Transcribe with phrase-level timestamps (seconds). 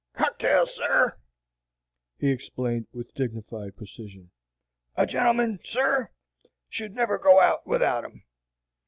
[0.13, 1.19] "Cocktails, sir,"
[2.17, 4.31] he explained with dignified precision.
[4.95, 6.09] "A gentleman, sir,
[6.69, 8.23] should never go out without 'em.